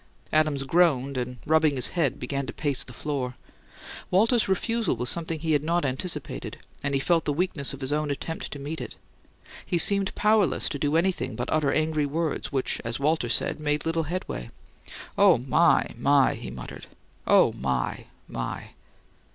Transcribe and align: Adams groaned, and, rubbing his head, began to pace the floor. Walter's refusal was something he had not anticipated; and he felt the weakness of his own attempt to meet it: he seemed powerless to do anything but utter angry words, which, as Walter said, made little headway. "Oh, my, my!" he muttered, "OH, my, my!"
Adams 0.33 0.63
groaned, 0.63 1.15
and, 1.15 1.37
rubbing 1.45 1.75
his 1.75 1.89
head, 1.89 2.19
began 2.19 2.47
to 2.47 2.53
pace 2.53 2.83
the 2.83 2.91
floor. 2.91 3.35
Walter's 4.09 4.49
refusal 4.49 4.95
was 4.95 5.09
something 5.11 5.39
he 5.39 5.51
had 5.51 5.63
not 5.63 5.85
anticipated; 5.85 6.57
and 6.81 6.95
he 6.95 6.99
felt 6.99 7.23
the 7.25 7.31
weakness 7.31 7.71
of 7.71 7.81
his 7.81 7.93
own 7.93 8.09
attempt 8.09 8.49
to 8.51 8.57
meet 8.57 8.81
it: 8.81 8.95
he 9.63 9.77
seemed 9.77 10.15
powerless 10.15 10.69
to 10.69 10.79
do 10.79 10.95
anything 10.97 11.35
but 11.35 11.49
utter 11.53 11.71
angry 11.71 12.07
words, 12.07 12.51
which, 12.51 12.81
as 12.83 12.99
Walter 12.99 13.29
said, 13.29 13.59
made 13.59 13.85
little 13.85 14.05
headway. 14.09 14.49
"Oh, 15.19 15.37
my, 15.37 15.85
my!" 15.95 16.33
he 16.33 16.49
muttered, 16.49 16.87
"OH, 17.27 17.51
my, 17.57 18.05
my!" 18.27 18.69